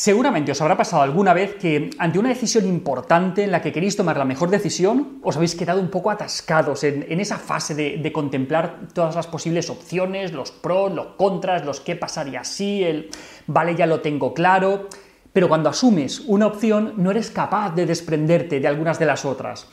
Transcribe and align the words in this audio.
Seguramente 0.00 0.52
os 0.52 0.60
habrá 0.62 0.78
pasado 0.78 1.02
alguna 1.02 1.34
vez 1.34 1.56
que 1.60 1.90
ante 1.98 2.18
una 2.18 2.30
decisión 2.30 2.64
importante 2.64 3.44
en 3.44 3.50
la 3.52 3.60
que 3.60 3.70
queréis 3.70 3.96
tomar 3.96 4.16
la 4.16 4.24
mejor 4.24 4.48
decisión, 4.48 5.20
os 5.22 5.36
habéis 5.36 5.54
quedado 5.54 5.78
un 5.78 5.90
poco 5.90 6.10
atascados 6.10 6.84
en, 6.84 7.20
esa 7.20 7.36
fase 7.36 7.74
de, 7.74 8.10
contemplar 8.10 8.88
todas 8.94 9.14
las 9.14 9.26
posibles 9.26 9.68
opciones, 9.68 10.32
los 10.32 10.52
pros, 10.52 10.90
los 10.94 11.06
contras, 11.18 11.66
los 11.66 11.80
qué 11.80 11.96
pasaría 11.96 12.44
si, 12.44 12.82
el 12.82 13.10
vale, 13.46 13.76
ya 13.76 13.84
lo 13.84 14.00
tengo 14.00 14.32
claro. 14.32 14.88
Pero 15.34 15.48
cuando 15.50 15.68
asumes 15.68 16.20
una 16.20 16.46
opción 16.46 16.94
no 16.96 17.10
eres 17.10 17.30
capaz 17.30 17.74
de 17.74 17.84
desprenderte 17.84 18.58
de 18.58 18.68
algunas 18.68 18.98
de 18.98 19.04
las 19.04 19.26
otras. 19.26 19.68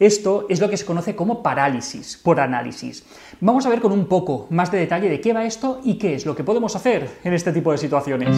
Esto 0.00 0.46
es 0.48 0.60
lo 0.60 0.70
que 0.70 0.76
se 0.76 0.84
conoce 0.84 1.16
como 1.16 1.42
parálisis 1.42 2.16
por 2.22 2.38
análisis. 2.38 3.04
Vamos 3.40 3.66
a 3.66 3.68
ver 3.68 3.80
con 3.80 3.90
un 3.90 4.06
poco 4.06 4.46
más 4.50 4.70
de 4.70 4.78
detalle 4.78 5.08
de 5.08 5.20
qué 5.20 5.32
va 5.32 5.44
esto 5.44 5.80
y 5.82 5.98
qué 5.98 6.14
es 6.14 6.24
lo 6.24 6.36
que 6.36 6.44
podemos 6.44 6.76
hacer 6.76 7.18
en 7.24 7.32
este 7.32 7.52
tipo 7.52 7.72
de 7.72 7.78
situaciones. 7.78 8.36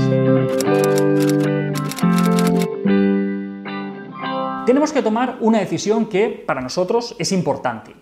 Tenemos 4.65 4.93
que 4.93 5.03
tomar 5.03 5.37
una 5.41 5.59
decisión 5.59 6.07
que 6.07 6.29
para 6.29 6.63
nosotros 6.63 7.15
es 7.19 7.31
importante. 7.31 7.93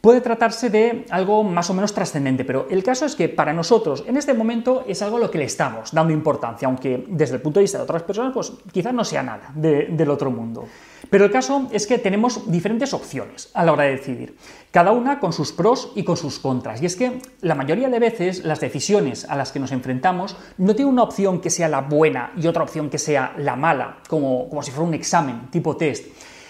Puede 0.00 0.20
tratarse 0.20 0.70
de 0.70 1.06
algo 1.10 1.42
más 1.42 1.70
o 1.70 1.74
menos 1.74 1.92
trascendente, 1.92 2.44
pero 2.44 2.68
el 2.70 2.84
caso 2.84 3.04
es 3.04 3.16
que 3.16 3.28
para 3.28 3.52
nosotros 3.52 4.04
en 4.06 4.16
este 4.16 4.32
momento 4.32 4.84
es 4.86 5.02
algo 5.02 5.16
a 5.16 5.20
lo 5.20 5.30
que 5.30 5.38
le 5.38 5.44
estamos 5.44 5.90
dando 5.90 6.12
importancia, 6.12 6.68
aunque 6.68 7.04
desde 7.08 7.34
el 7.34 7.42
punto 7.42 7.58
de 7.58 7.64
vista 7.64 7.78
de 7.78 7.84
otras 7.84 8.04
personas, 8.04 8.32
pues 8.32 8.52
quizás 8.72 8.94
no 8.94 9.04
sea 9.04 9.24
nada 9.24 9.50
del 9.54 10.08
otro 10.08 10.30
mundo. 10.30 10.66
Pero 11.10 11.24
el 11.24 11.32
caso 11.32 11.66
es 11.72 11.88
que 11.88 11.98
tenemos 11.98 12.48
diferentes 12.48 12.94
opciones 12.94 13.50
a 13.54 13.64
la 13.64 13.72
hora 13.72 13.84
de 13.84 13.96
decidir, 13.96 14.36
cada 14.70 14.92
una 14.92 15.18
con 15.18 15.32
sus 15.32 15.50
pros 15.50 15.90
y 15.96 16.04
con 16.04 16.16
sus 16.16 16.38
contras. 16.38 16.80
Y 16.80 16.86
es 16.86 16.94
que 16.94 17.20
la 17.40 17.56
mayoría 17.56 17.88
de 17.88 17.98
veces 17.98 18.44
las 18.44 18.60
decisiones 18.60 19.24
a 19.28 19.34
las 19.34 19.50
que 19.50 19.58
nos 19.58 19.72
enfrentamos 19.72 20.36
no 20.58 20.76
tienen 20.76 20.92
una 20.92 21.02
opción 21.02 21.40
que 21.40 21.50
sea 21.50 21.68
la 21.68 21.80
buena 21.80 22.32
y 22.36 22.46
otra 22.46 22.62
opción 22.62 22.88
que 22.88 22.98
sea 22.98 23.34
la 23.36 23.56
mala, 23.56 23.98
como, 24.08 24.48
como 24.48 24.62
si 24.62 24.70
fuera 24.70 24.86
un 24.86 24.94
examen 24.94 25.48
tipo 25.50 25.76
test 25.76 26.06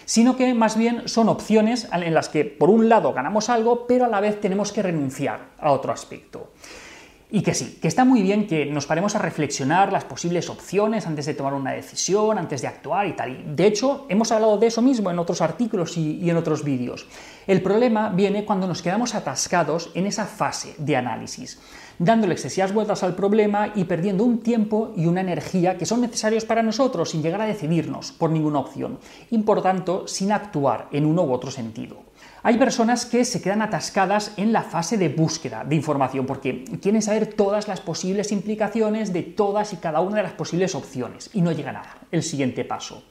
sino 0.09 0.39
que 0.39 0.55
más 0.55 0.79
bien 0.79 1.07
son 1.07 1.29
opciones 1.29 1.87
en 1.93 2.15
las 2.15 2.31
que 2.31 2.47
por 2.47 2.71
un 2.71 2.89
lado 2.89 3.13
ganamos 3.13 3.51
algo, 3.51 3.87
pero 3.87 4.07
a 4.07 4.09
la 4.09 4.21
vez 4.21 4.41
tenemos 4.41 4.73
que 4.73 4.83
renunciar 4.83 5.51
a 5.61 5.71
otro 5.71 5.93
aspecto. 5.93 6.51
Y 7.31 7.43
que 7.43 7.53
sí, 7.53 7.79
que 7.83 7.89
está 7.89 8.07
muy 8.07 8.23
bien 8.23 8.47
que 8.47 8.65
nos 8.65 8.87
paremos 8.87 9.15
a 9.15 9.19
reflexionar 9.19 9.93
las 9.93 10.05
posibles 10.05 10.49
opciones 10.49 11.07
antes 11.07 11.27
de 11.27 11.35
tomar 11.35 11.53
una 11.53 11.73
decisión, 11.73 12.39
antes 12.39 12.63
de 12.63 12.69
actuar 12.69 13.07
y 13.07 13.13
tal. 13.13 13.55
de 13.55 13.67
hecho, 13.67 14.07
hemos 14.09 14.33
hablado 14.33 14.57
de 14.57 14.69
eso 14.69 14.81
mismo 14.81 15.11
en 15.11 15.19
otros 15.19 15.43
artículos 15.43 15.99
y, 15.99 16.17
y 16.23 16.31
en 16.31 16.39
otros 16.39 16.65
vídeos. 16.65 17.07
El 17.47 17.61
problema 17.61 18.09
viene 18.09 18.47
cuando 18.47 18.67
nos 18.67 18.81
quedamos 18.81 19.15
atascados 19.15 19.91
en 19.95 20.07
esa 20.07 20.25
fase 20.25 20.75
de 20.79 20.97
análisis, 20.97 21.61
dándole 21.99 22.33
excesivas 22.33 22.73
vueltas 22.73 23.03
al 23.03 23.15
problema 23.15 23.73
y 23.75 23.85
perdiendo 23.85 24.25
un 24.25 24.39
tiempo 24.39 24.95
y 24.97 25.05
una 25.05 25.21
energía 25.21 25.77
que 25.77 25.85
son 25.85 26.01
necesarios 26.01 26.47
para 26.47 26.63
nosotros 26.63 27.11
sin 27.11 27.23
llegar 27.23 27.43
a 27.43 27.47
decidirnos 27.47 28.13
por 28.13 28.31
ninguna 28.31 28.61
opción 28.61 28.99
y 29.31 29.37
por 29.39 29.61
tanto 29.61 30.09
sin 30.09 30.33
actuar 30.33 30.89
en 30.93 31.05
uno 31.05 31.25
u 31.25 31.33
otro 31.33 31.51
sentido. 31.51 32.08
Hay 32.43 32.57
personas 32.57 33.05
que 33.05 33.25
se 33.25 33.43
quedan 33.43 33.63
atascadas 33.63 34.33
en 34.37 34.53
la 34.53 34.63
fase 34.63 34.97
de 34.97 35.09
búsqueda 35.09 35.65
de 35.65 35.75
información 35.75 36.25
porque 36.25 36.65
quieren 36.81 37.03
saber 37.03 37.35
todas 37.35 37.69
las 37.69 37.81
posibles 37.81 38.33
implicaciones 38.33 39.13
de 39.13 39.23
todas 39.23 39.73
y 39.73 39.77
cada 39.77 40.01
una 40.01 40.19
de 40.19 40.23
las 40.23 40.33
posibles 40.33 40.75
opciones 40.75 41.31
y 41.35 41.43
no 41.43 41.53
llegan 41.53 41.77
a 41.77 41.83
el 42.11 42.23
siguiente 42.23 42.65
paso. 42.65 43.03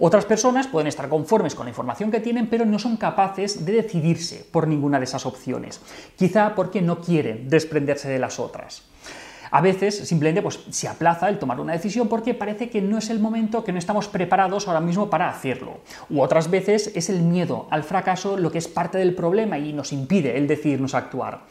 Otras 0.00 0.24
personas 0.26 0.68
pueden 0.68 0.86
estar 0.86 1.08
conformes 1.08 1.54
con 1.56 1.66
la 1.66 1.70
información 1.70 2.10
que 2.10 2.20
tienen, 2.20 2.48
pero 2.48 2.64
no 2.64 2.78
son 2.78 2.96
capaces 2.96 3.64
de 3.64 3.72
decidirse 3.72 4.46
por 4.52 4.68
ninguna 4.68 4.98
de 4.98 5.04
esas 5.04 5.26
opciones, 5.26 5.80
quizá 6.16 6.54
porque 6.54 6.82
no 6.82 7.00
quieren 7.00 7.48
desprenderse 7.48 8.08
de 8.08 8.20
las 8.20 8.38
otras. 8.38 8.82
A 9.50 9.60
veces 9.60 9.96
simplemente 10.08 10.42
pues, 10.42 10.60
se 10.70 10.88
aplaza 10.88 11.28
el 11.28 11.38
tomar 11.38 11.60
una 11.60 11.72
decisión 11.72 12.08
porque 12.08 12.34
parece 12.34 12.70
que 12.70 12.82
no 12.82 12.98
es 12.98 13.10
el 13.10 13.20
momento, 13.20 13.64
que 13.64 13.72
no 13.72 13.78
estamos 13.78 14.08
preparados 14.08 14.68
ahora 14.68 14.80
mismo 14.80 15.10
para 15.10 15.28
hacerlo. 15.28 15.80
U 16.10 16.20
otras 16.20 16.50
veces 16.50 16.92
es 16.94 17.08
el 17.08 17.22
miedo 17.22 17.66
al 17.70 17.82
fracaso 17.82 18.36
lo 18.36 18.50
que 18.50 18.58
es 18.58 18.68
parte 18.68 18.98
del 18.98 19.14
problema 19.14 19.58
y 19.58 19.72
nos 19.72 19.92
impide 19.92 20.36
el 20.36 20.46
decidirnos 20.46 20.94
actuar. 20.94 21.42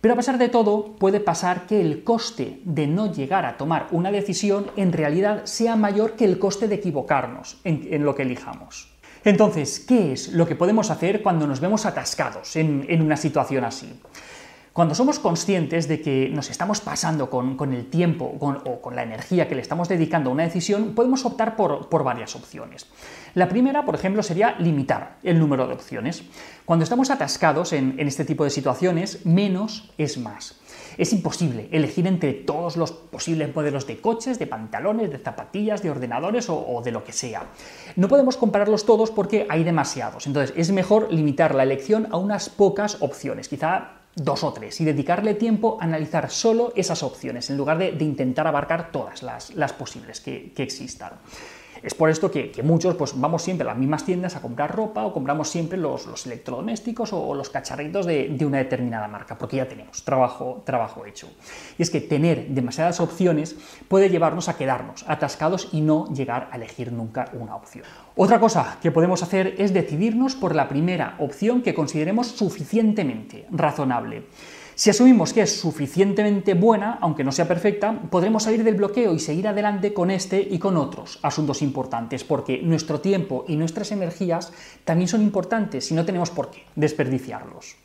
Pero 0.00 0.14
a 0.14 0.16
pesar 0.16 0.36
de 0.36 0.48
todo, 0.48 0.96
puede 0.96 1.20
pasar 1.20 1.66
que 1.68 1.80
el 1.80 2.02
coste 2.02 2.60
de 2.64 2.88
no 2.88 3.12
llegar 3.12 3.44
a 3.44 3.56
tomar 3.56 3.86
una 3.92 4.10
decisión 4.10 4.66
en 4.76 4.92
realidad 4.92 5.44
sea 5.44 5.76
mayor 5.76 6.16
que 6.16 6.24
el 6.24 6.40
coste 6.40 6.66
de 6.66 6.74
equivocarnos 6.74 7.60
en, 7.62 8.04
lo 8.04 8.16
que 8.16 8.22
elijamos. 8.22 8.88
Entonces, 9.24 9.78
¿qué 9.78 10.12
es 10.12 10.32
lo 10.32 10.48
que 10.48 10.56
podemos 10.56 10.90
hacer 10.90 11.22
cuando 11.22 11.46
nos 11.46 11.60
vemos 11.60 11.86
atascados 11.86 12.56
en 12.56 13.00
una 13.00 13.16
situación 13.16 13.64
así? 13.64 13.92
Cuando 14.72 14.94
somos 14.94 15.18
conscientes 15.18 15.86
de 15.86 16.00
que 16.00 16.30
nos 16.32 16.48
estamos 16.48 16.80
pasando 16.80 17.28
con, 17.28 17.72
el 17.74 17.90
tiempo 17.90 18.24
o 18.40 18.80
con 18.80 18.96
la 18.96 19.02
energía 19.02 19.46
que 19.46 19.54
le 19.54 19.60
estamos 19.60 19.86
dedicando 19.86 20.30
a 20.30 20.32
una 20.32 20.44
decisión, 20.44 20.94
podemos 20.94 21.26
optar 21.26 21.56
por, 21.56 22.04
varias 22.04 22.34
opciones. 22.36 22.86
La 23.34 23.50
primera, 23.50 23.84
por 23.84 23.94
ejemplo, 23.94 24.22
sería 24.22 24.56
limitar 24.58 25.18
el 25.22 25.38
número 25.38 25.66
de 25.66 25.74
opciones. 25.74 26.22
Cuando 26.64 26.84
estamos 26.84 27.10
atascados 27.10 27.74
en, 27.74 28.00
este 28.00 28.24
tipo 28.24 28.44
de 28.44 28.50
situaciones, 28.50 29.26
menos 29.26 29.92
es 29.98 30.16
más. 30.16 30.58
Es 30.96 31.12
imposible 31.12 31.68
elegir 31.70 32.06
entre 32.06 32.32
todos 32.32 32.78
los 32.78 32.92
posibles 32.92 33.54
modelos 33.54 33.86
de 33.86 34.00
coches, 34.00 34.38
de 34.38 34.46
pantalones, 34.46 35.10
de 35.10 35.18
zapatillas, 35.18 35.82
de 35.82 35.90
ordenadores 35.90 36.48
o, 36.48 36.56
o, 36.56 36.82
de 36.82 36.92
lo 36.92 37.04
que 37.04 37.12
sea. 37.12 37.44
No 37.96 38.08
podemos 38.08 38.38
compararlos 38.38 38.86
todos 38.86 39.10
porque 39.10 39.46
hay 39.50 39.64
demasiados. 39.64 40.26
Entonces 40.26 40.54
es 40.56 40.70
mejor 40.72 41.12
limitar 41.12 41.54
la 41.54 41.62
elección 41.62 42.08
a 42.10 42.16
unas 42.16 42.48
pocas 42.48 42.96
opciones. 43.00 43.48
Quizá 43.48 44.01
dos 44.14 44.44
o 44.44 44.52
tres 44.52 44.80
y 44.80 44.84
dedicarle 44.84 45.34
tiempo 45.34 45.78
a 45.80 45.84
analizar 45.84 46.30
solo 46.30 46.72
esas 46.76 47.02
opciones 47.02 47.48
en 47.50 47.56
lugar 47.56 47.78
de, 47.78 47.90
intentar 48.04 48.46
abarcar 48.46 48.92
todas 48.92 49.22
las, 49.22 49.72
posibles 49.72 50.20
que, 50.20 50.52
que 50.54 50.62
existan. 50.62 51.12
Es 51.82 51.94
por 51.94 52.10
esto 52.10 52.30
que, 52.30 52.52
muchos 52.62 52.94
pues, 52.94 53.18
vamos 53.18 53.42
siempre 53.42 53.66
a 53.66 53.70
las 53.70 53.78
mismas 53.78 54.04
tiendas 54.04 54.36
a 54.36 54.40
comprar 54.40 54.74
ropa 54.74 55.04
o 55.04 55.12
compramos 55.12 55.48
siempre 55.48 55.76
los, 55.76 56.26
electrodomésticos 56.26 57.12
o, 57.12 57.34
los 57.34 57.50
cacharritos 57.50 58.06
de, 58.06 58.36
una 58.46 58.58
determinada 58.58 59.08
marca, 59.08 59.36
porque 59.36 59.56
ya 59.56 59.68
tenemos 59.68 60.04
trabajo, 60.04 60.62
trabajo 60.64 61.04
hecho. 61.06 61.28
Y 61.78 61.82
es 61.82 61.90
que 61.90 62.00
tener 62.00 62.48
demasiadas 62.48 63.00
opciones 63.00 63.56
puede 63.88 64.10
llevarnos 64.10 64.48
a 64.48 64.56
quedarnos 64.56 65.04
atascados 65.08 65.68
y 65.72 65.80
no 65.80 66.12
llegar 66.12 66.48
a 66.52 66.56
elegir 66.56 66.92
nunca 66.92 67.30
una 67.32 67.56
opción. 67.56 67.84
Otra 68.14 68.38
cosa 68.38 68.78
que 68.80 68.92
podemos 68.92 69.22
hacer 69.22 69.54
es 69.58 69.72
decidirnos 69.72 70.34
por 70.36 70.54
la 70.54 70.68
primera 70.68 71.16
opción 71.18 71.62
que 71.62 71.74
consideremos 71.74 72.28
suficientemente 72.28 73.46
razonable. 73.50 74.24
Si 74.74 74.88
asumimos 74.88 75.32
que 75.32 75.42
es 75.42 75.60
suficientemente 75.60 76.54
buena, 76.54 76.98
aunque 77.00 77.24
no 77.24 77.32
sea 77.32 77.46
perfecta, 77.46 78.00
podremos 78.10 78.44
salir 78.44 78.64
del 78.64 78.74
bloqueo 78.74 79.14
y 79.14 79.18
seguir 79.18 79.46
adelante 79.46 79.92
con 79.92 80.10
este 80.10 80.40
y 80.40 80.58
con 80.58 80.76
otros 80.76 81.18
asuntos 81.22 81.60
importantes, 81.60 82.24
porque 82.24 82.62
nuestro 82.62 83.00
tiempo 83.00 83.44
y 83.46 83.56
nuestras 83.56 83.92
energías 83.92 84.52
también 84.84 85.08
son 85.08 85.22
importantes 85.22 85.90
y 85.90 85.94
no 85.94 86.06
tenemos 86.06 86.30
por 86.30 86.50
qué 86.50 86.64
desperdiciarlos. 86.74 87.76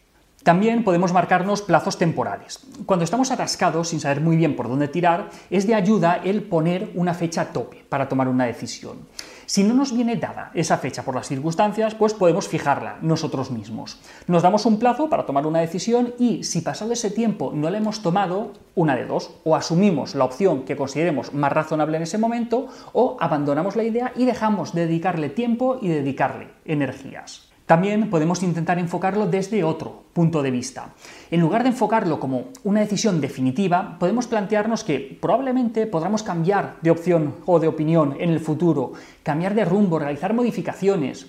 También 0.43 0.85
podemos 0.85 1.11
marcarnos 1.11 1.61
plazos 1.61 1.97
temporales. 1.97 2.61
Cuando 2.85 3.03
estamos 3.03 3.31
atascados 3.31 3.89
sin 3.89 3.99
saber 3.99 4.21
muy 4.21 4.37
bien 4.37 4.55
por 4.55 4.69
dónde 4.69 4.87
tirar, 4.87 5.29
es 5.49 5.67
de 5.67 5.75
ayuda 5.75 6.21
el 6.23 6.43
poner 6.43 6.91
una 6.95 7.13
fecha 7.13 7.51
tope 7.51 7.83
para 7.89 8.07
tomar 8.07 8.29
una 8.29 8.45
decisión. 8.45 8.99
Si 9.47 9.63
no 9.63 9.73
nos 9.73 9.93
viene 9.93 10.17
dada 10.17 10.51
esa 10.53 10.77
fecha 10.77 11.03
por 11.03 11.15
las 11.15 11.29
circunstancias, 11.29 11.95
pues 11.95 12.13
podemos 12.13 12.49
fijarla 12.49 12.97
nosotros 13.01 13.49
mismos. 13.49 13.97
Nos 14.27 14.43
damos 14.43 14.65
un 14.65 14.77
plazo 14.77 15.09
para 15.09 15.25
tomar 15.25 15.47
una 15.47 15.61
decisión 15.61 16.13
y 16.19 16.43
si 16.43 16.59
pasado 16.59 16.91
ese 16.91 17.11
tiempo 17.11 17.53
no 17.55 17.69
la 17.69 17.77
hemos 17.77 18.01
tomado, 18.01 18.51
una 18.75 18.97
de 18.97 19.05
dos, 19.05 19.31
o 19.45 19.55
asumimos 19.55 20.15
la 20.15 20.25
opción 20.25 20.63
que 20.63 20.75
consideremos 20.75 21.33
más 21.33 21.53
razonable 21.53 21.95
en 21.95 22.03
ese 22.03 22.17
momento, 22.17 22.67
o 22.91 23.15
abandonamos 23.21 23.77
la 23.77 23.85
idea 23.85 24.11
y 24.17 24.25
dejamos 24.25 24.73
de 24.73 24.85
dedicarle 24.85 25.29
tiempo 25.29 25.79
y 25.81 25.87
dedicarle 25.87 26.49
energías. 26.65 27.47
También 27.67 28.09
podemos 28.09 28.43
intentar 28.43 28.79
enfocarlo 28.79 29.27
desde 29.27 29.65
otro 29.65 30.05
punto 30.13 30.41
de 30.41 30.51
vista. 30.51 30.93
En 31.29 31.41
lugar 31.41 31.63
de 31.63 31.69
enfocarlo 31.69 32.17
como 32.17 32.45
una 32.63 32.79
decisión 32.79 33.19
definitiva, 33.19 33.97
podemos 33.99 34.25
plantearnos 34.25 34.85
que 34.85 35.19
probablemente 35.21 35.85
podamos 35.85 36.23
cambiar 36.23 36.77
de 36.81 36.91
opción 36.91 37.35
o 37.45 37.59
de 37.59 37.67
opinión 37.67 38.15
en 38.19 38.29
el 38.29 38.39
futuro, 38.39 38.93
cambiar 39.21 39.53
de 39.53 39.65
rumbo, 39.65 39.99
realizar 39.99 40.33
modificaciones. 40.33 41.27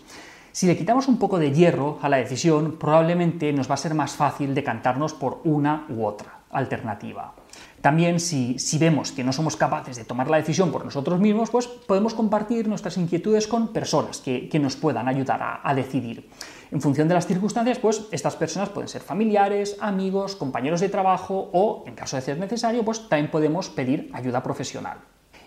Si 0.53 0.69
le 0.69 0.77
quitamos 0.77 1.09
un 1.09 1.19
poco 1.19 1.41
de 1.41 1.51
hierro 1.51 1.99
a 2.03 2.09
la 2.09 2.19
decisión, 2.19 2.77
probablemente 2.79 3.53
nos 3.53 3.69
va 3.69 3.75
a 3.75 3.79
ser 3.79 3.95
más 3.95 4.13
fácil 4.13 4.55
decantarnos 4.55 5.15
por 5.15 5.41
una 5.43 5.87
u 5.89 6.07
otra 6.07 6.38
alternativa. 6.51 7.35
También 7.81 8.19
si, 8.19 8.57
vemos 8.79 9.13
que 9.13 9.23
no 9.23 9.33
somos 9.33 9.57
capaces 9.57 9.97
de 9.97 10.05
tomar 10.05 10.29
la 10.29 10.39
decisión 10.39 10.73
por 10.73 10.85
nosotros 10.85 11.21
mismos, 11.21 11.51
pues 11.51 11.67
podemos 11.67 12.15
compartir 12.15 12.69
nuestras 12.69 12.97
inquietudes 12.97 13.47
con 13.47 13.69
personas 13.73 14.19
que, 14.19 14.51
nos 14.59 14.77
puedan 14.77 15.09
ayudar 15.09 15.61
a, 15.63 15.75
decidir. 15.75 16.29
En 16.71 16.81
función 16.81 17.09
de 17.09 17.15
las 17.15 17.27
circunstancias, 17.27 17.79
pues 17.79 18.07
estas 18.11 18.37
personas 18.37 18.69
pueden 18.69 18.89
ser 18.89 19.03
familiares, 19.03 19.77
amigos, 19.81 20.35
compañeros 20.35 20.81
de 20.81 20.89
trabajo 20.89 21.51
o, 21.53 21.85
en 21.87 21.95
caso 21.95 22.17
de 22.17 22.23
ser 22.23 22.39
necesario, 22.39 22.85
pues 22.85 23.09
también 23.09 23.31
podemos 23.31 23.71
pedir 23.71 24.11
ayuda 24.13 24.43
profesional. 24.43 24.99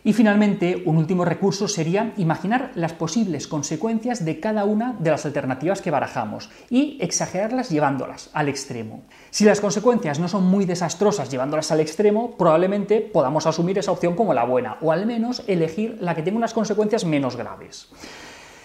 Y 0.04 0.14
finalmente, 0.14 0.82
un 0.86 0.98
último 0.98 1.26
recurso 1.26 1.68
sería 1.68 2.14
imaginar 2.18 2.72
las 2.76 2.94
posibles 2.94 3.48
consecuencias 3.48 4.26
de 4.26 4.40
cada 4.40 4.66
una 4.66 4.96
de 5.00 5.12
las 5.12 5.26
alternativas 5.26 5.82
que 5.82 5.92
barajamos 5.92 6.50
y 6.70 6.98
exagerarlas 7.02 7.70
llevándolas 7.70 8.30
al 8.34 8.50
extremo. 8.50 9.04
Si 9.30 9.46
las 9.46 9.62
consecuencias 9.62 10.20
no 10.20 10.28
son 10.28 10.46
muy 10.46 10.66
desastrosas 10.66 11.30
llevándolas 11.30 11.72
al 11.72 11.82
extremo, 11.82 12.36
probablemente 12.38 13.02
podamos 13.02 13.46
asumir 13.46 13.78
esa 13.78 13.92
opción 13.92 14.16
como 14.16 14.34
la 14.34 14.46
buena, 14.46 14.78
o 14.82 14.92
al 14.92 15.06
menos 15.06 15.44
elegir 15.48 15.98
la 16.00 16.16
que 16.16 16.24
tenga 16.24 16.38
unas 16.38 16.54
consecuencias 16.54 17.06
menos 17.06 17.36
graves. 17.36 17.90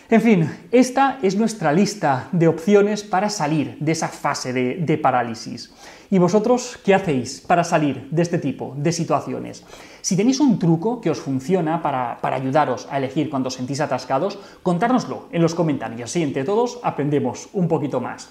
En 0.08 0.20
fin, 0.20 0.48
esta 0.70 1.18
es 1.20 1.34
nuestra 1.34 1.72
lista 1.72 2.28
de 2.30 2.46
opciones 2.46 3.02
para 3.02 3.28
salir 3.28 3.76
de 3.80 3.90
esa 3.90 4.06
fase 4.06 4.52
de, 4.52 4.98
parálisis. 4.98 5.72
¿Y 6.10 6.18
vosotros 6.18 6.78
qué 6.84 6.94
hacéis 6.94 7.40
para 7.40 7.64
salir 7.64 8.06
de 8.12 8.22
este 8.22 8.38
tipo 8.38 8.72
de 8.76 8.92
situaciones? 8.92 9.64
Si 10.02 10.16
tenéis 10.16 10.38
un 10.38 10.60
truco 10.60 11.00
que 11.00 11.10
os 11.10 11.18
funciona 11.18 11.82
para, 11.82 12.18
para 12.20 12.36
ayudaros 12.36 12.86
a 12.88 12.98
elegir 12.98 13.28
cuando 13.28 13.48
os 13.48 13.54
sentís 13.54 13.80
atascados, 13.80 14.38
contárnoslo 14.62 15.26
en 15.32 15.42
los 15.42 15.56
comentarios, 15.56 16.08
así 16.08 16.22
entre 16.22 16.44
todos 16.44 16.78
aprendemos 16.84 17.48
un 17.52 17.66
poquito 17.66 18.00
más. 18.00 18.30